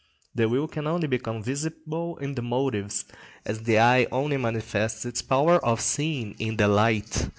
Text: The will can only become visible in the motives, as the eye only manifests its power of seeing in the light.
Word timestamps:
The 0.33 0.49
will 0.49 0.67
can 0.67 0.87
only 0.87 1.07
become 1.07 1.43
visible 1.43 2.17
in 2.17 2.33
the 2.33 2.41
motives, 2.41 3.05
as 3.45 3.61
the 3.61 3.77
eye 3.79 4.07
only 4.11 4.35
manifests 4.37 5.05
its 5.05 5.21
power 5.21 5.63
of 5.63 5.79
seeing 5.79 6.33
in 6.39 6.57
the 6.57 6.67
light. 6.67 7.29